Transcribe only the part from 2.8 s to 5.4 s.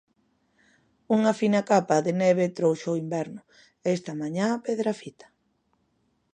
o inverno esta mañá a Pedrafita.